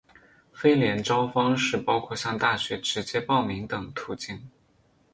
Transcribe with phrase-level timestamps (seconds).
[0.51, 4.49] 非联招方式包括向大学直接报名等途径。